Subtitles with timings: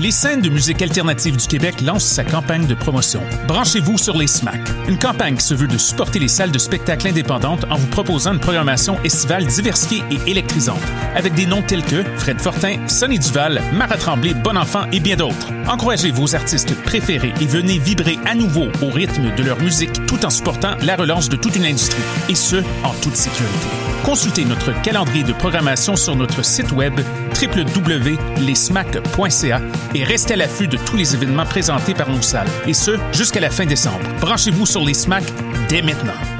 [0.00, 3.20] Les scènes de musique alternative du Québec lancent sa campagne de promotion.
[3.46, 4.58] Branchez-vous sur les SMAC.
[4.88, 8.32] Une campagne qui se veut de supporter les salles de spectacle indépendantes en vous proposant
[8.32, 10.80] une programmation estivale diversifiée et électrisante,
[11.14, 15.16] avec des noms tels que Fred Fortin, Sonny Duval, Marat Tremblay, Bon Enfant et bien
[15.16, 15.52] d'autres.
[15.68, 20.24] Encouragez vos artistes préférés et venez vibrer à nouveau au rythme de leur musique tout
[20.24, 23.66] en supportant la relance de toute une industrie, et ce, en toute sécurité.
[24.02, 26.98] Consultez notre calendrier de programmation sur notre site web
[27.40, 29.60] www.lesmac.ca
[29.94, 33.40] et restez à l'affût de tous les événements présentés par nos salles, et ce, jusqu'à
[33.40, 34.06] la fin décembre.
[34.20, 35.24] Branchez-vous sur les SMAC
[35.68, 36.39] dès maintenant.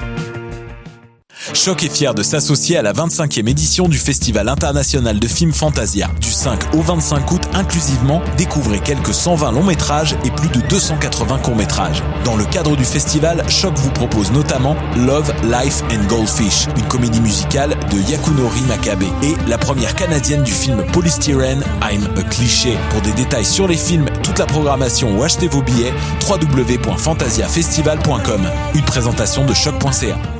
[1.55, 6.09] Choc est fier de s'associer à la 25e édition du Festival international de films Fantasia.
[6.20, 11.39] Du 5 au 25 août inclusivement, découvrez quelques 120 longs métrages et plus de 280
[11.39, 12.05] courts métrages.
[12.25, 17.21] Dans le cadre du festival, Choc vous propose notamment Love, Life and Goldfish, une comédie
[17.21, 22.78] musicale de Yakunori Makabe et la première canadienne du film Polystyrene, I'm a Cliché.
[22.91, 25.93] Pour des détails sur les films, toute la programmation ou achetez vos billets,
[26.28, 28.48] www.fantasiafestival.com.
[28.75, 30.40] Une présentation de choc.ca.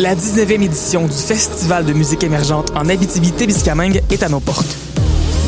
[0.00, 4.76] La 19e édition du Festival de musique émergente en Abitibi-Témiscamingue est à nos portes.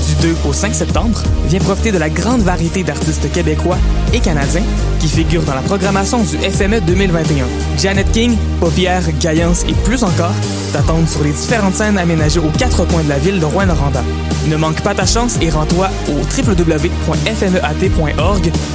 [0.06, 3.78] Du 2 au 5 septembre, viens profiter de la grande variété d'artistes québécois
[4.14, 4.62] et canadiens
[5.00, 7.46] qui figurent dans la programmation du FME 2021.
[7.76, 10.34] Janet King, Paupière, Gaillance et plus encore
[10.72, 14.04] t'attendent sur les différentes scènes aménagées aux quatre coins de la ville de Rouen-Noranda.
[14.46, 16.92] Ne manque pas ta chance et rends-toi au www.fmeat.org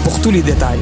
[0.03, 0.81] pour tous les détails.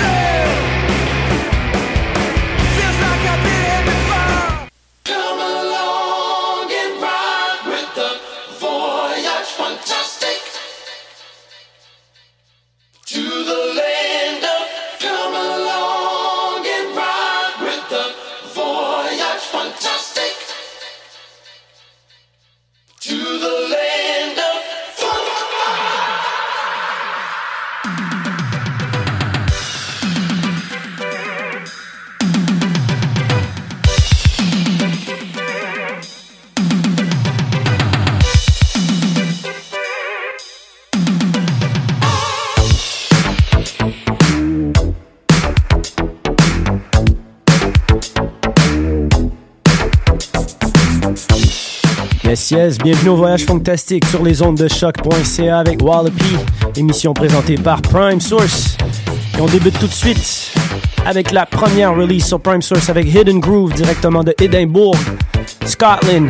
[52.51, 56.35] Bienvenue au voyage fantastique sur les ondes de choc.ca avec Wallopy,
[56.75, 58.75] émission présentée par Prime Source.
[59.37, 60.51] Et on débute tout de suite
[61.05, 64.97] avec la première release sur Prime Source avec Hidden Groove directement de Edinburgh,
[65.65, 66.27] Scotland.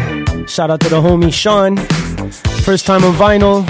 [0.47, 1.77] Shout out to the homie Sean.
[2.63, 3.65] First time on vinyl.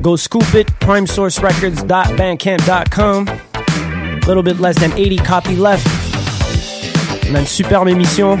[0.00, 3.26] Go scoop it, primesourcerecords.bandcamp.com.
[4.26, 5.86] Little bit less than 80 copies left.
[7.30, 8.38] On a une superbe émission.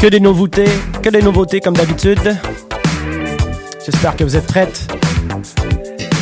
[0.00, 0.68] Que des nouveautés,
[1.02, 2.36] que des nouveautés comme d'habitude.
[3.84, 4.86] J'espère que vous êtes prêtes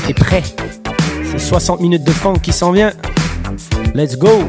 [0.09, 0.43] et prêts.
[1.31, 2.93] C'est 60 minutes de funk qui s'en vient.
[3.95, 4.49] Let's go!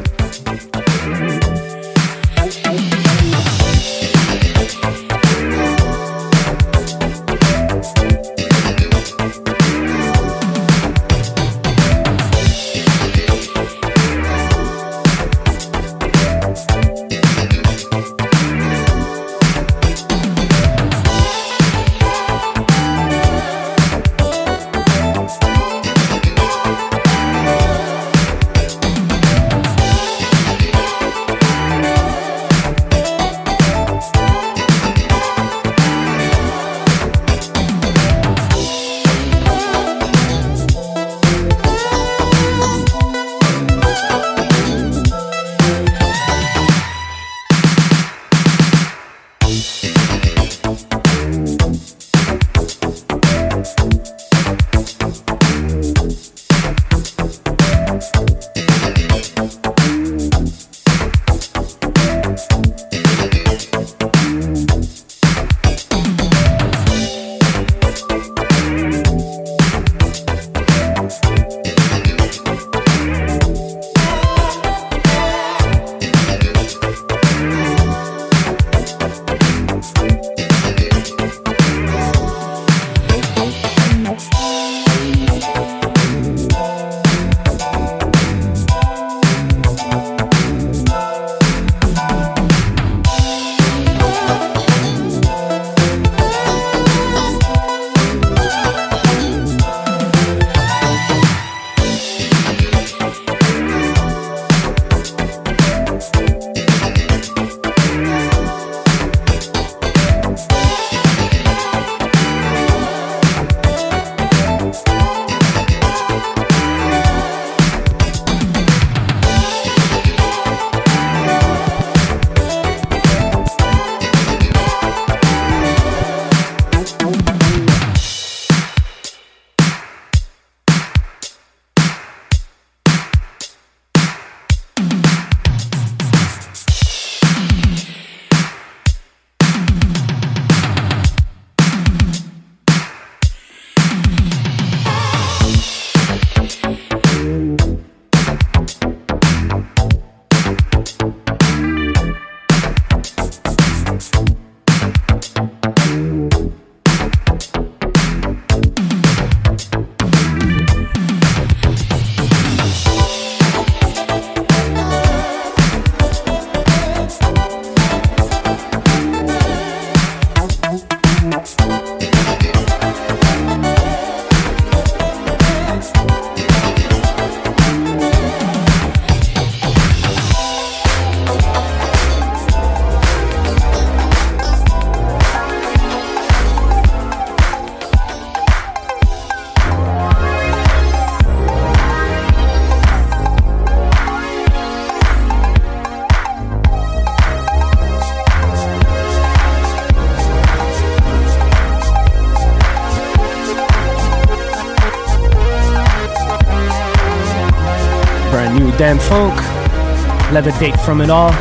[210.38, 211.32] Levitate From It All.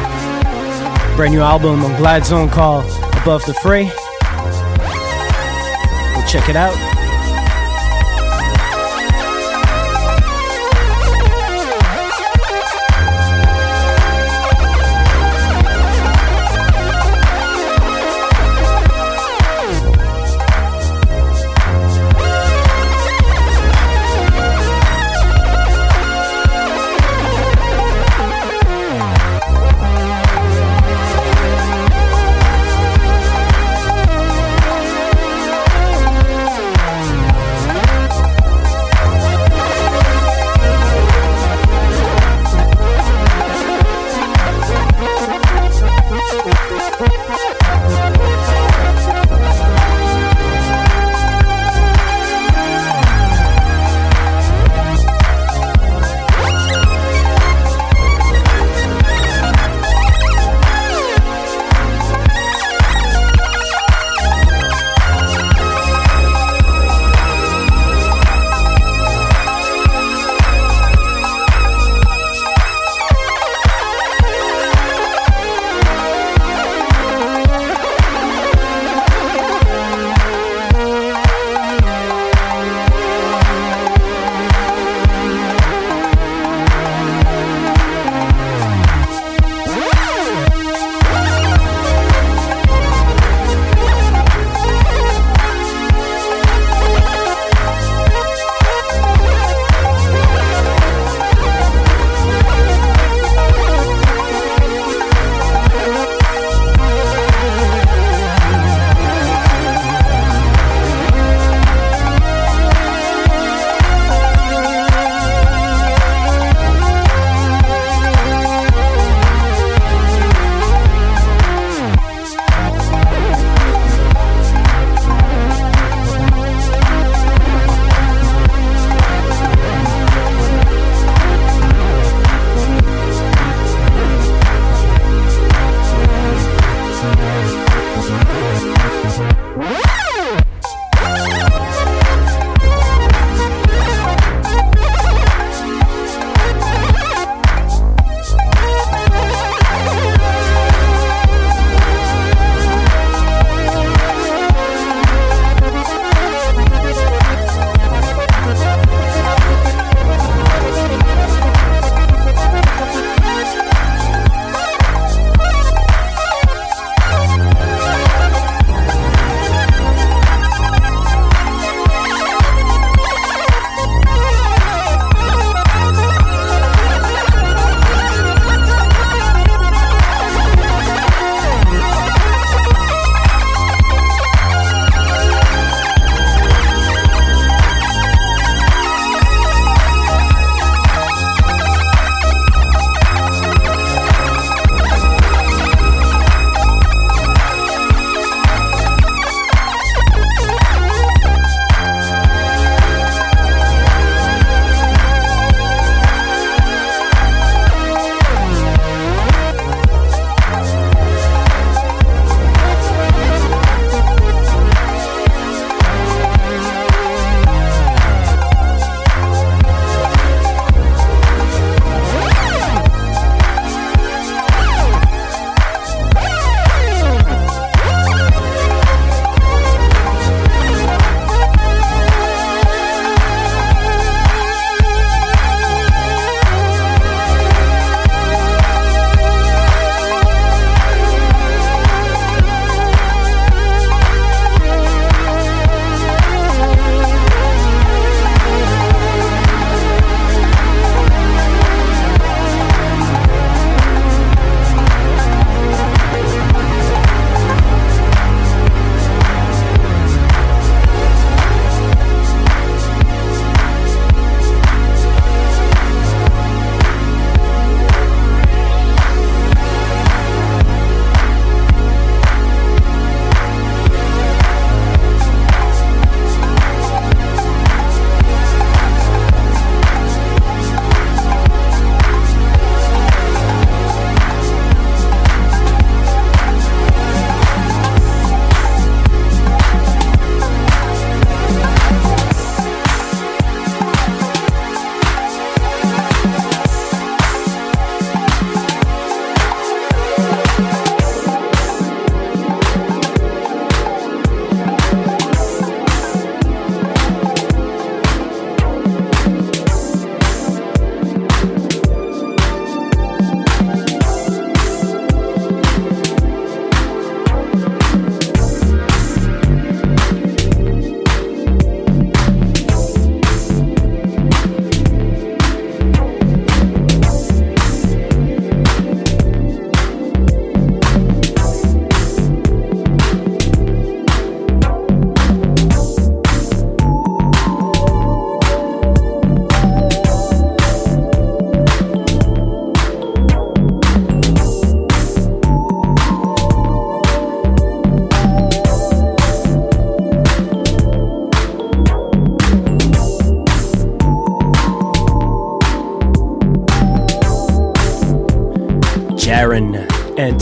[1.15, 2.85] Brand new album on Glad Zone called
[3.21, 3.85] Above the Fray.
[6.15, 6.86] Go check it out.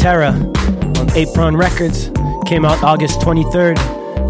[0.06, 0.34] Terra
[1.00, 2.12] on Apron Records.
[2.46, 3.76] Came out August 23rd.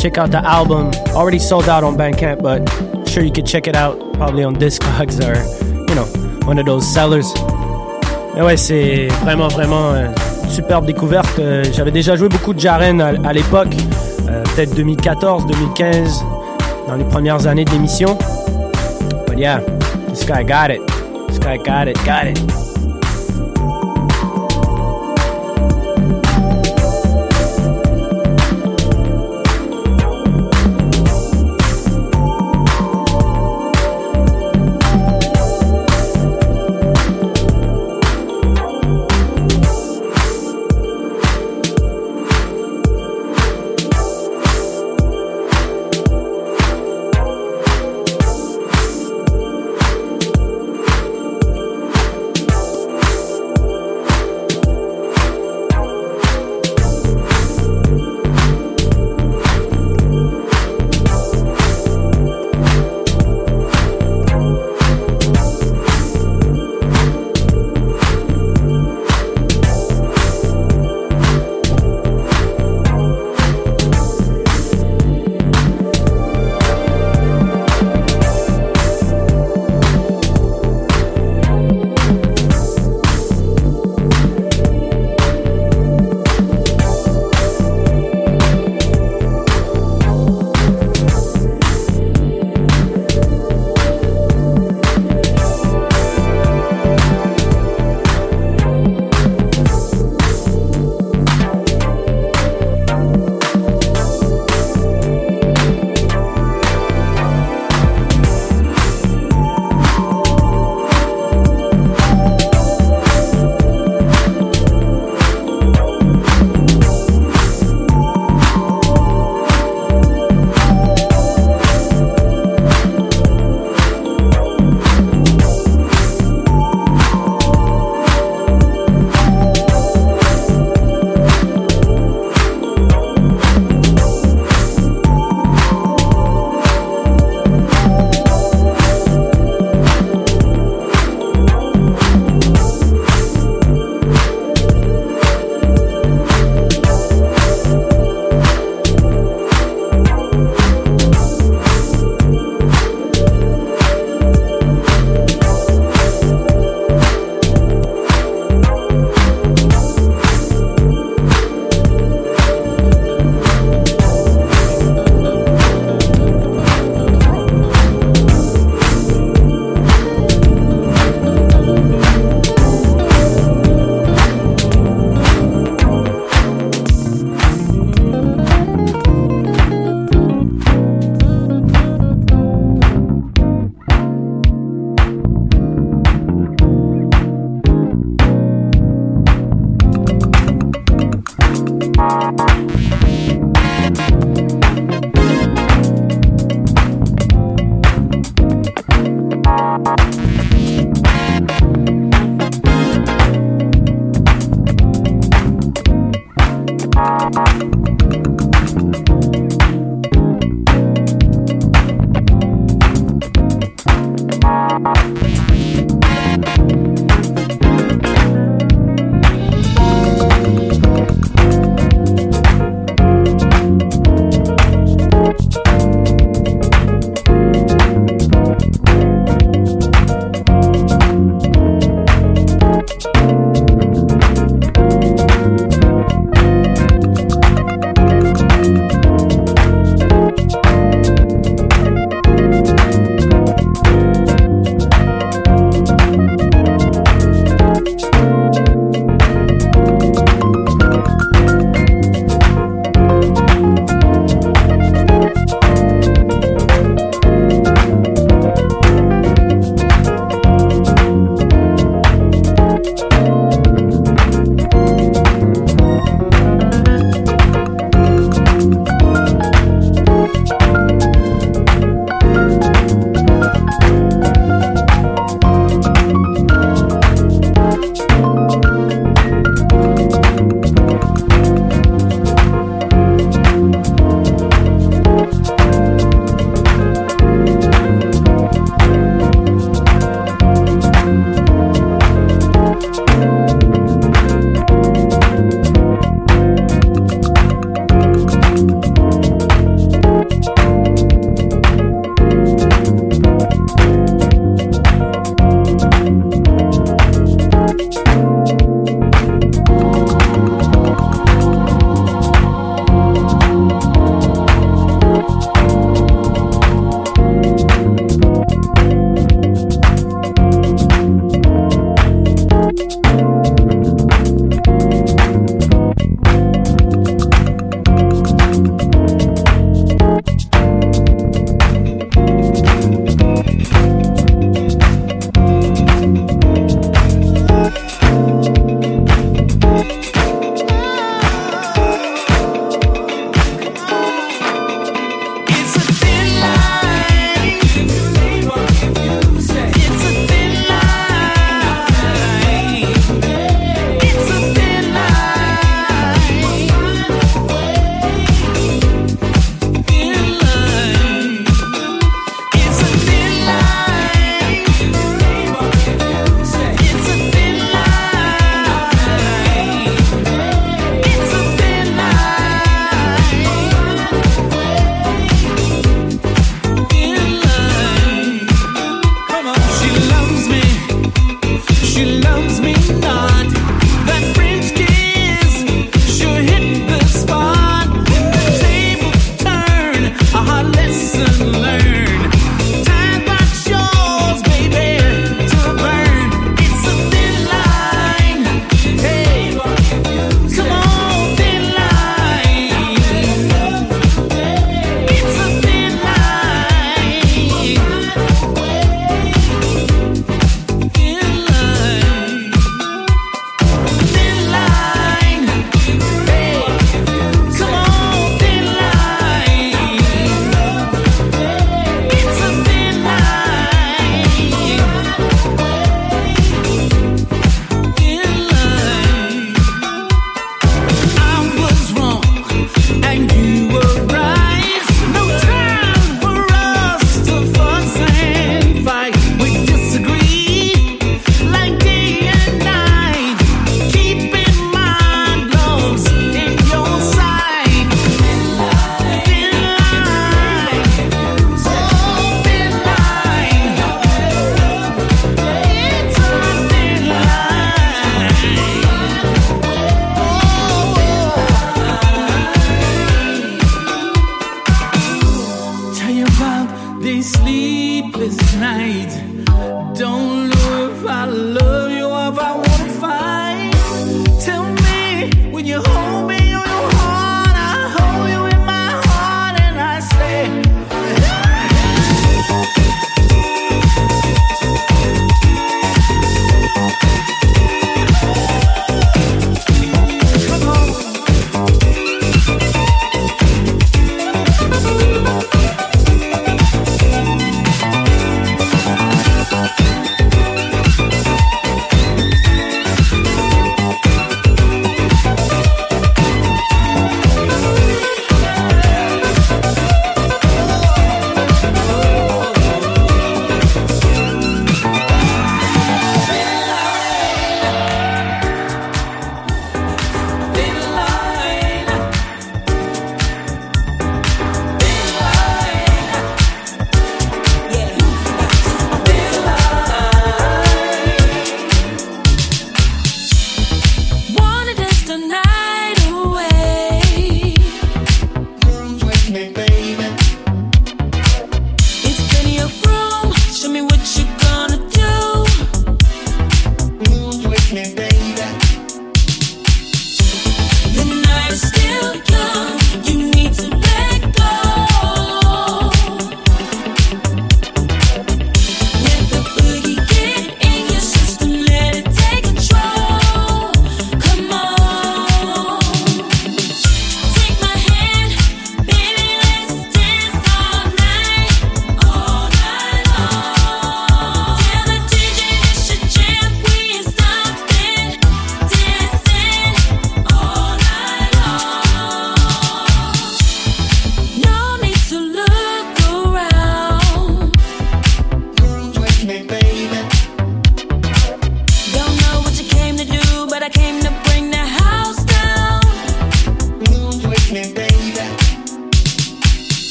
[0.00, 0.92] Check out the album.
[1.16, 2.62] Already sold out on Bandcamp, but
[3.08, 5.34] sure you could check it out probably on Discogs or,
[5.88, 6.06] you know,
[6.46, 7.26] one of those sellers.
[8.36, 11.40] Mais c'est vraiment, vraiment une superbe découverte.
[11.72, 13.74] J'avais déjà joué beaucoup de Jaren à, l'époque,
[14.28, 16.24] euh, peut-être 2014, 2015,
[16.86, 18.16] dans les premières années de l'émission.
[19.26, 19.58] But yeah,
[20.06, 20.86] this guy got it.
[21.26, 22.63] This guy got it, got it.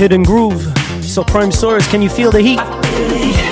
[0.00, 0.62] Hidden Groove
[1.02, 1.86] So, Prime Source.
[1.90, 3.49] Can you feel the heat?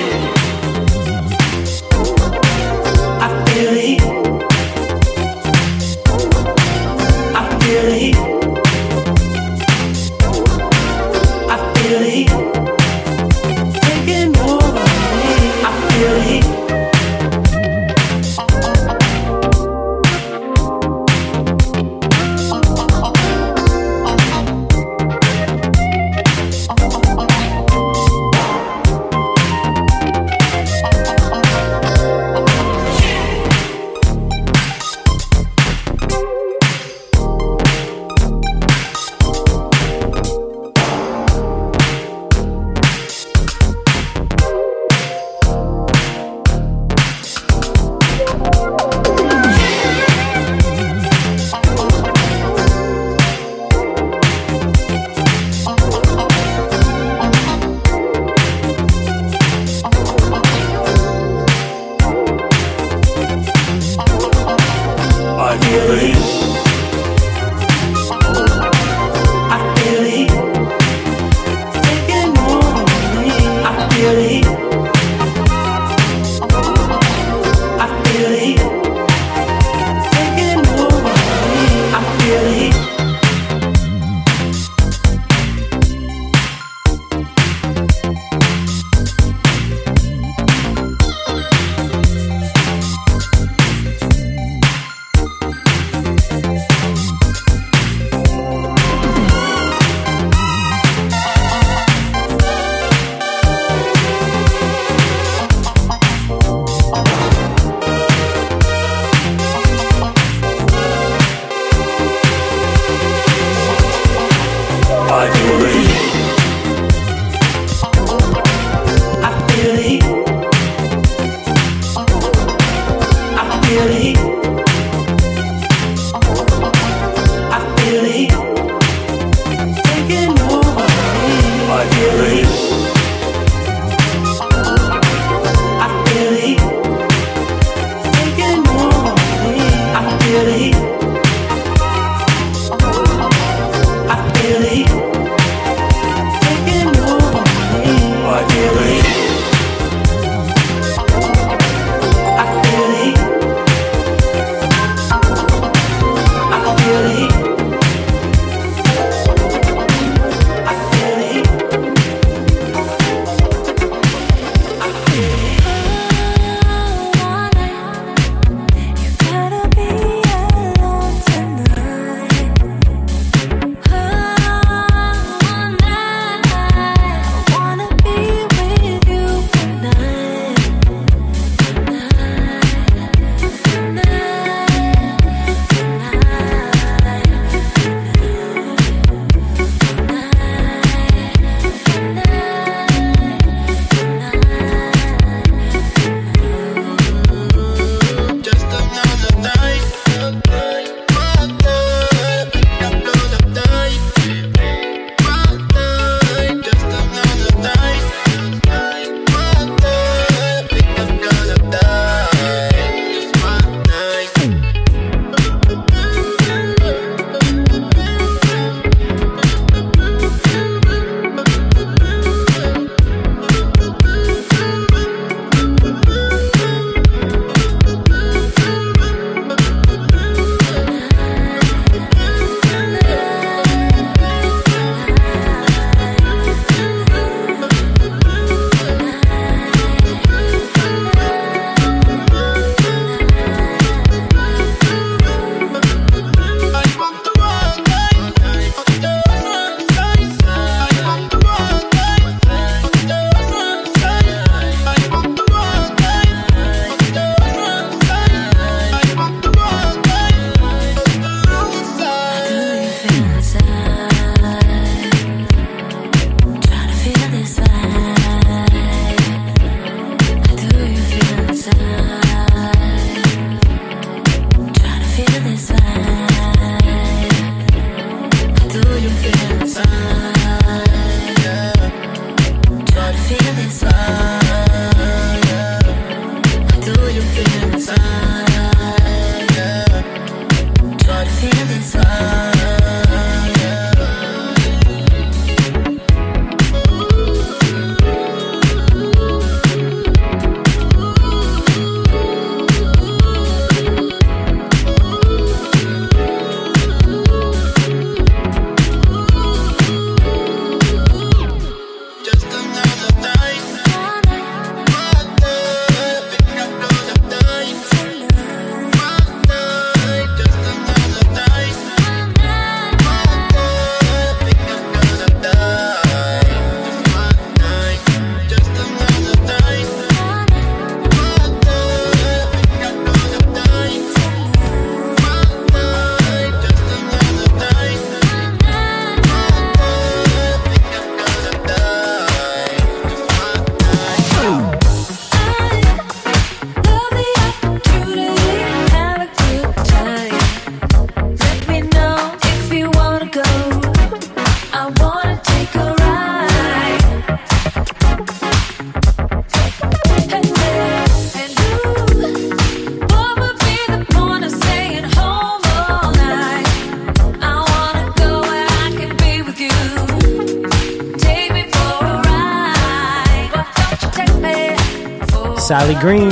[375.99, 376.29] Green.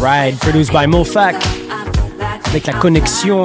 [0.00, 1.36] Ride, produced by Mofac.
[2.46, 3.44] Avec la connexion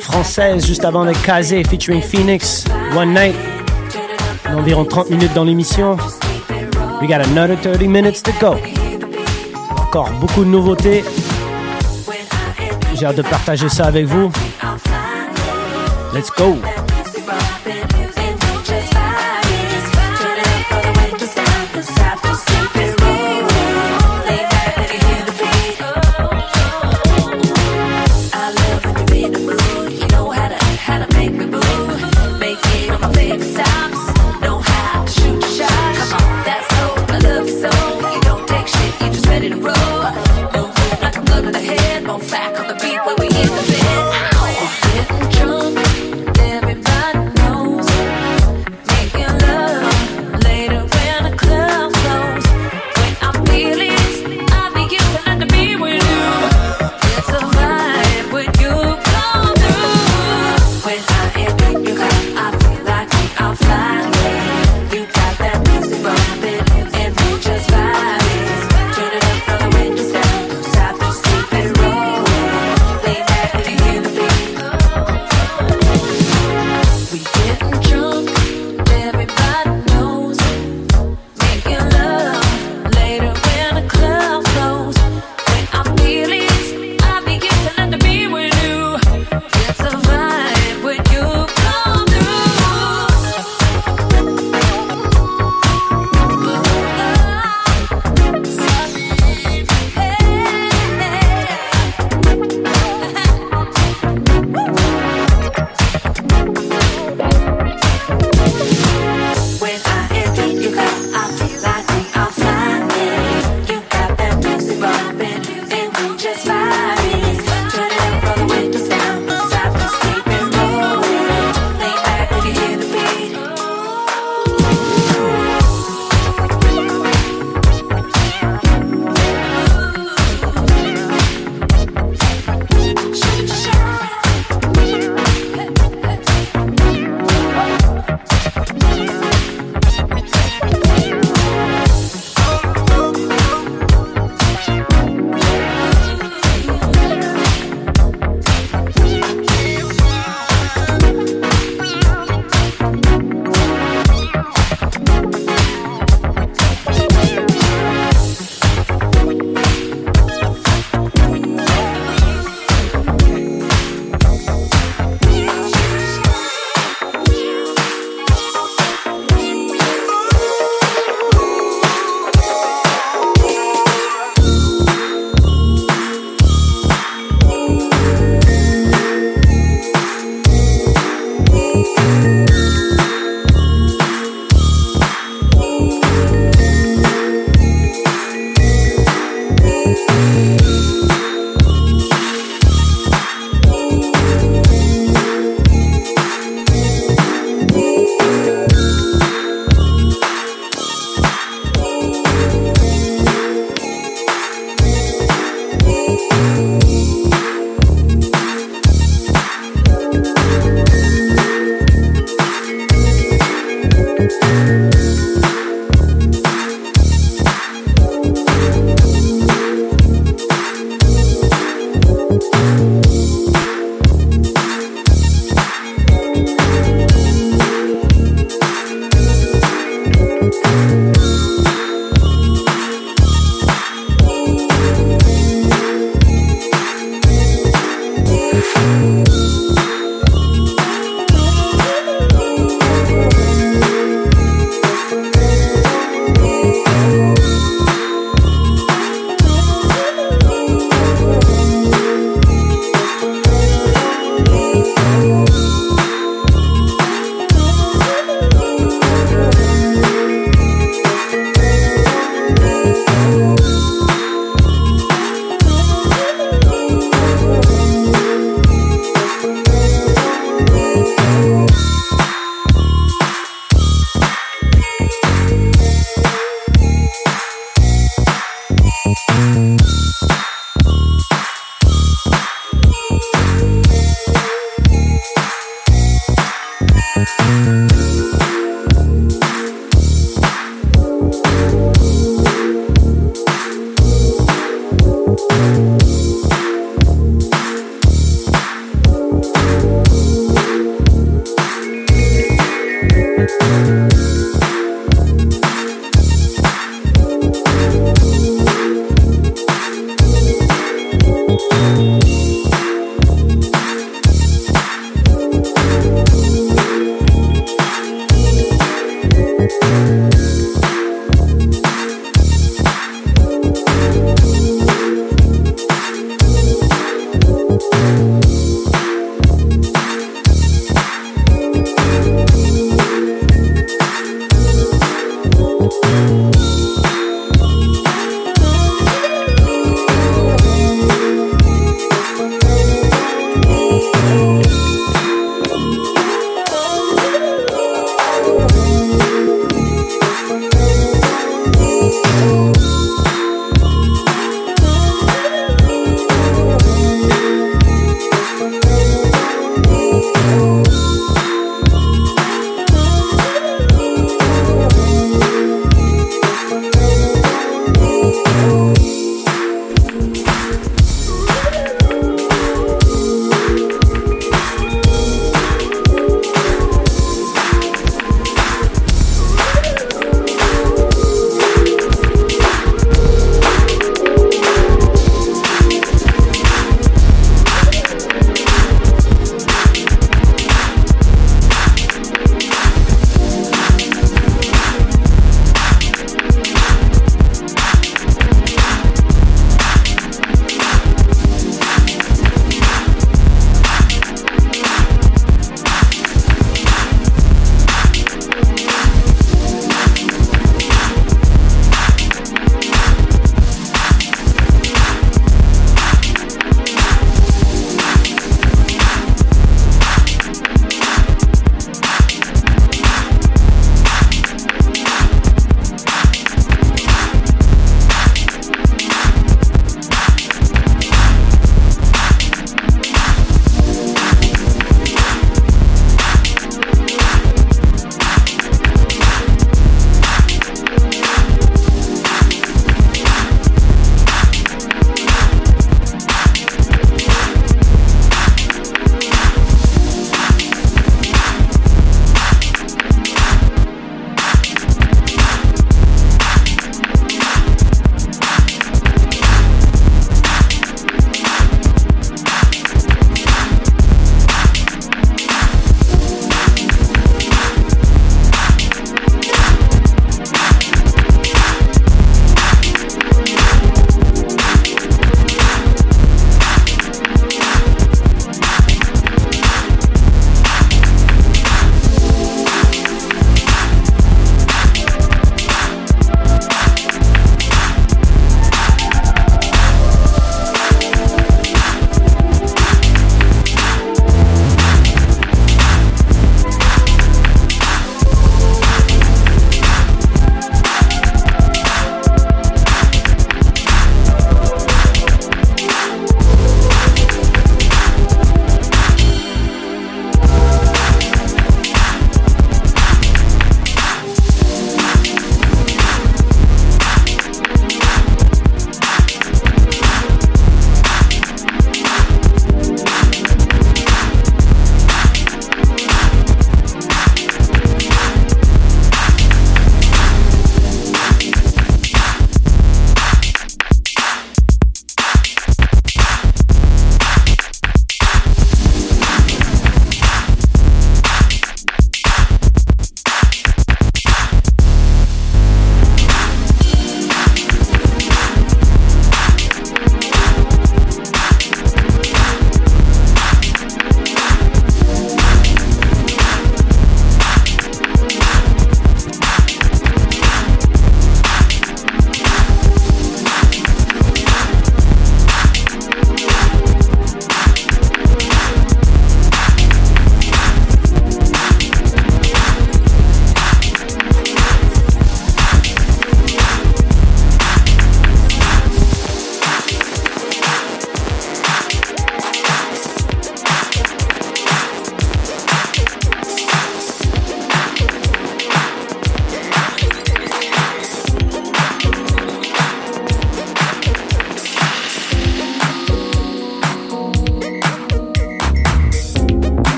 [0.00, 2.64] française juste avant de caser featuring Phoenix.
[2.94, 3.34] One Night.
[4.48, 5.96] Environ 30 minutes dans l'émission.
[7.00, 8.56] We got another 30 minutes to go.
[9.76, 11.02] Encore beaucoup de nouveautés.
[12.94, 14.30] J'ai hâte de partager ça avec vous.
[16.14, 16.58] Let's go!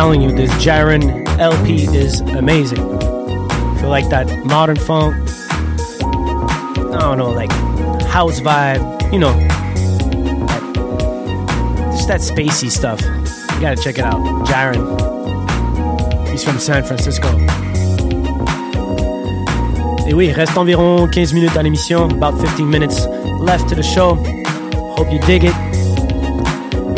[0.00, 2.80] Telling you, this Jaren LP is amazing.
[2.80, 5.14] I feel like that modern funk,
[6.94, 7.52] I don't know, like
[8.04, 8.80] house vibe,
[9.12, 9.34] you know,
[11.92, 12.98] just that spacey stuff.
[13.52, 14.22] You gotta check it out.
[14.46, 14.80] Jaren.
[16.30, 17.28] He's from San Francisco.
[20.06, 22.08] Et oui, reste environ 15 minutes à l'émission.
[22.08, 23.06] About 15 minutes
[23.38, 24.14] left to the show.
[24.96, 25.69] Hope you dig it.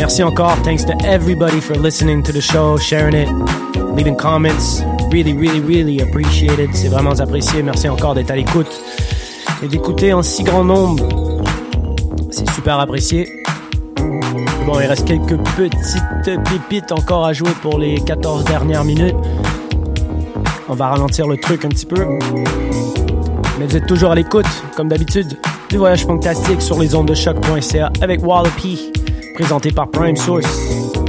[0.03, 0.61] Merci encore.
[0.63, 3.29] Thanks to everybody for listening to the show, sharing it,
[3.95, 4.81] leaving comments.
[5.09, 6.71] Really, really, really appreciated.
[6.73, 7.63] C'est vraiment apprécié.
[7.63, 8.67] Merci encore d'être à l'écoute
[9.63, 11.07] et d'écouter en si grand nombre.
[12.31, 13.29] C'est super apprécié.
[14.65, 19.15] Bon, il reste quelques petites pépites encore à jouer pour les 14 dernières minutes.
[20.67, 22.05] On va ralentir le truc un petit peu.
[23.57, 25.39] Mais vous êtes toujours à l'écoute, comme d'habitude,
[25.69, 28.91] du voyage fantastique sur les ondes de choc.ca avec Wallopy,
[29.33, 31.02] présenté par Prime Source.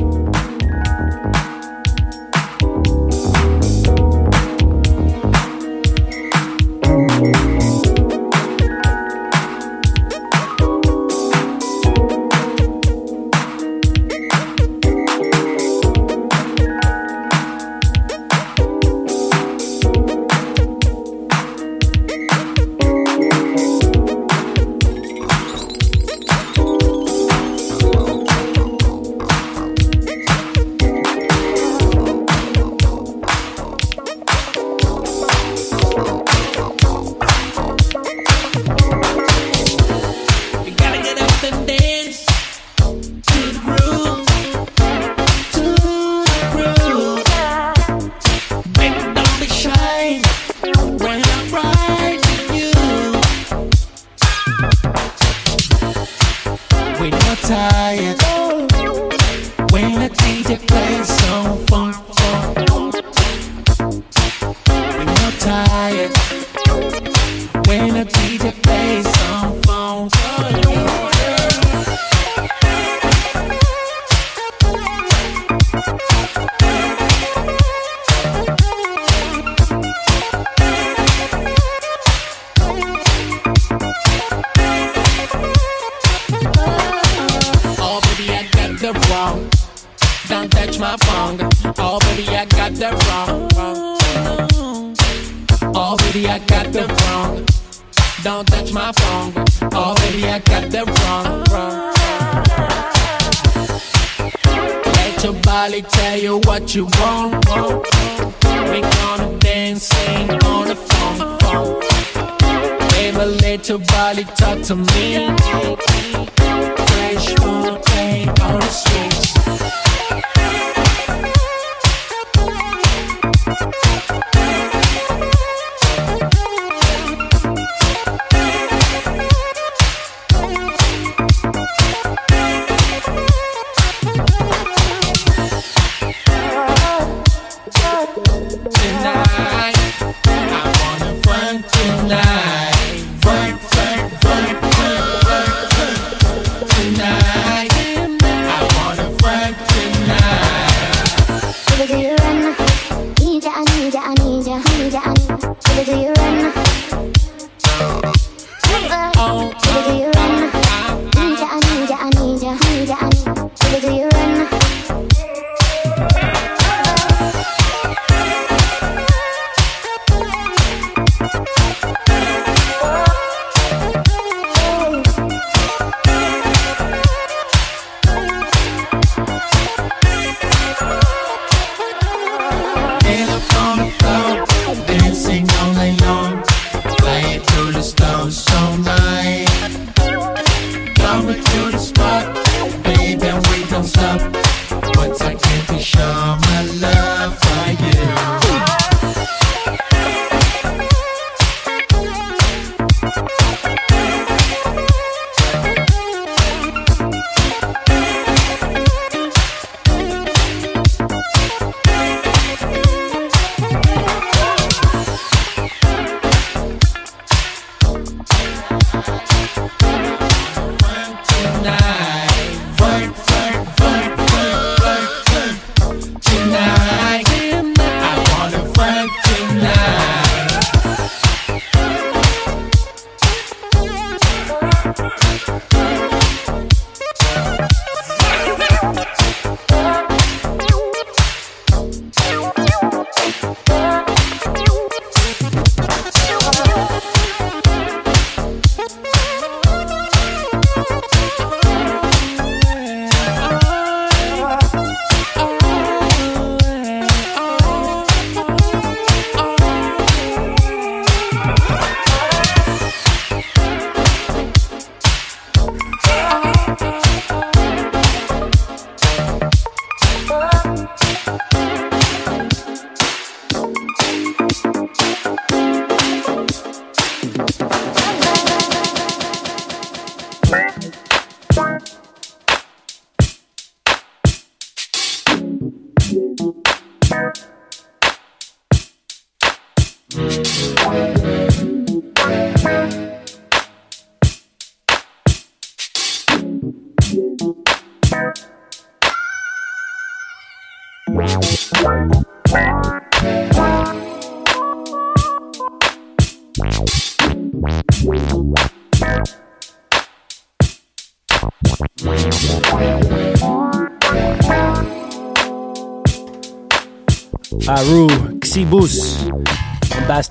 [138.70, 139.73] tonight.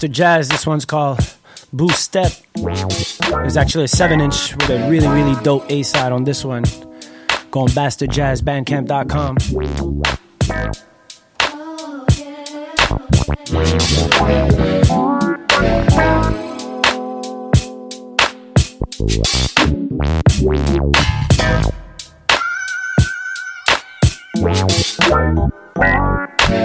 [0.03, 0.49] Bastard Jazz.
[0.49, 1.19] This one's called
[1.71, 2.33] Boost Step.
[2.55, 6.63] There's actually a 7 inch with a really, really dope A side on this one.
[7.51, 9.37] Go on bastardjazzbandcamp.com.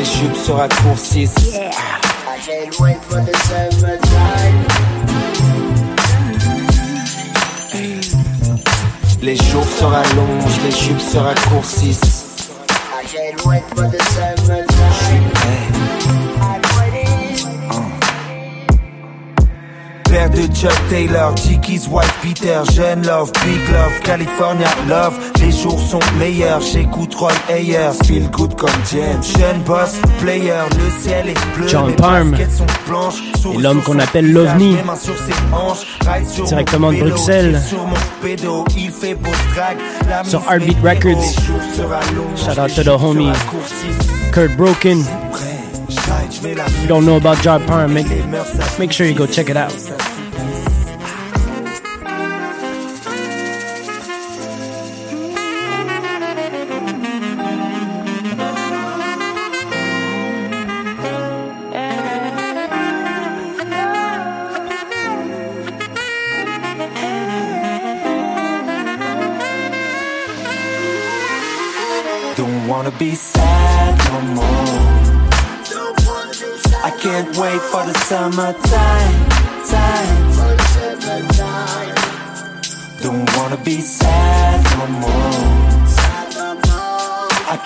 [0.00, 1.34] les jupes se raccourcissent.
[9.22, 12.24] Les jours se rallongent, les jupes se raccourcissent.
[12.92, 13.62] I can't wait
[20.20, 25.18] Père de Chuck Taylor, Dickies, White Peter, Jeune Love, Big Love, California Love.
[25.40, 29.22] Les jours sont meilleurs, j'écoute Roy Ayers, Feel Good comme James.
[29.22, 31.68] Jeune boss, player, le ciel est bleu.
[31.68, 31.94] John
[33.54, 34.76] Et l'homme qu'on appelle l'OVNI.
[36.44, 37.58] Directement de Bruxelles.
[40.24, 40.76] sur Heartbeat.
[40.82, 41.34] Records.
[42.36, 43.32] Shout out to the homie.
[44.32, 45.02] Kurt Broken.
[46.42, 47.36] If you don't know about
[47.88, 48.78] make, mœurs s'affaiblissent.
[48.78, 49.72] make sure you go check it out.
[78.42, 78.54] I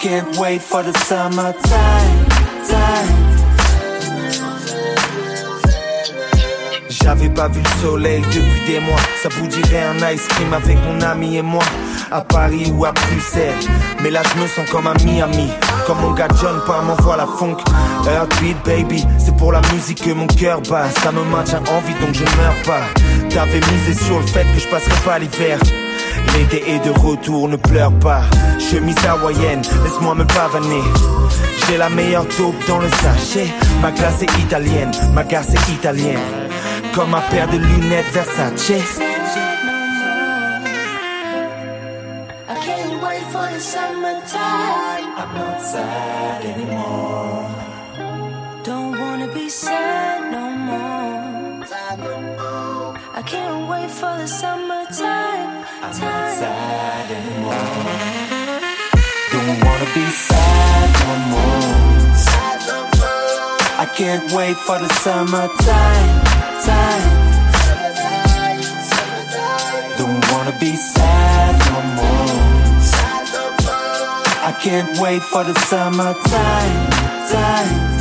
[0.00, 1.30] can't wait for the time.
[6.90, 8.96] J'avais pas vu le soleil depuis des mois.
[9.22, 11.62] Ça vous dirait un ice cream avec mon ami et moi.
[12.10, 13.54] À Paris ou à Bruxelles.
[14.02, 15.50] Mais là je me sens comme à Miami.
[15.86, 17.56] Comme mon gars John Parr m'envoie la funk.
[18.06, 20.88] Heartbeat baby, c'est pour la musique que mon cœur bat.
[21.02, 22.80] Ça me maintient en vie donc je meurs pas.
[23.28, 25.58] T'avais misé sur le fait que je passerais pas l'hiver.
[26.34, 28.22] L'été est de retour, ne pleure pas.
[28.58, 30.82] Chemise hawaïenne, laisse-moi me pavaner.
[31.66, 33.52] J'ai la meilleure taupe dans le sachet.
[33.82, 36.20] Ma classe est italienne, ma gare c'est italienne.
[36.94, 39.00] Comme ma paire de lunettes Versace.
[43.64, 44.63] Summertime.
[45.24, 47.48] I'm not sad anymore.
[48.62, 51.64] Don't wanna be sad no more.
[53.18, 55.64] I can't wait for the summertime.
[55.82, 57.72] I'm not sad anymore.
[59.32, 61.74] Don't wanna be sad no more.
[63.84, 66.10] I can't wait for the summertime.
[66.68, 67.06] Time.
[69.96, 72.23] Don't wanna be sad no more.
[74.46, 76.90] I can't wait for the summertime.
[77.30, 77.93] Time.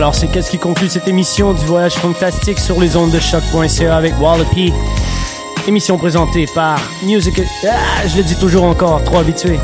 [0.00, 3.94] Alors, c'est qu'est-ce qui conclut cette émission du voyage fantastique sur les ondes de choc.ca
[3.94, 4.72] avec Wallopy.
[5.68, 7.42] Émission présentée par Music.
[7.68, 9.60] Ah, je le dis toujours encore, trop habitué.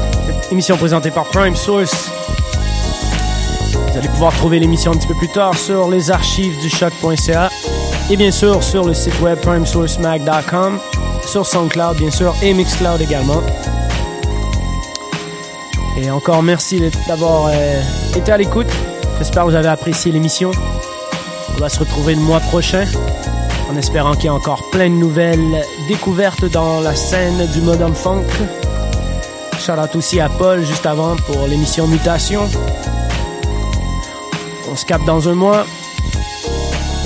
[0.52, 2.10] Émission présentée par Prime Source.
[3.72, 7.48] Vous allez pouvoir trouver l'émission un petit peu plus tard sur les archives du choc.ca
[8.10, 10.78] et bien sûr sur le site web primesourcemag.com,
[11.24, 13.42] sur SoundCloud bien sûr et Mixcloud également.
[15.96, 17.80] Et encore merci d'avoir euh,
[18.14, 18.68] été à l'écoute.
[19.18, 20.50] J'espère que vous avez apprécié l'émission.
[21.56, 22.84] On va se retrouver le mois prochain
[23.70, 27.94] en espérant qu'il y ait encore plein de nouvelles découvertes dans la scène du modern
[27.94, 28.24] funk.
[29.58, 32.42] Shout out aussi à Paul juste avant pour l'émission Mutation.
[34.70, 35.66] On se capte dans un mois.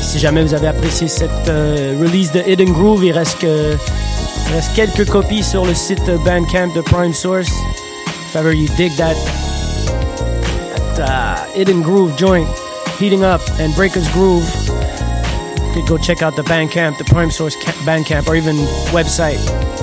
[0.02, 3.76] Si jamais vous avez apprécié cette euh, release de Hidden Groove, il reste, que,
[4.48, 7.52] il reste quelques copies sur le site Bandcamp de Prime Source.
[8.08, 9.14] If ever you dig that
[10.98, 12.48] uh, Hidden Groove joint,
[12.98, 14.48] Heating Up and Breakers Groove.
[14.66, 18.56] You could go check out the Bandcamp, the Prime Source Bandcamp, or even
[18.92, 19.40] website.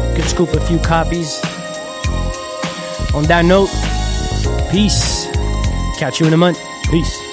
[0.09, 1.39] You could scoop a few copies.
[3.13, 3.70] On that note,
[4.72, 5.28] peace.
[5.97, 6.59] Catch you in a month.
[6.89, 7.26] Peace.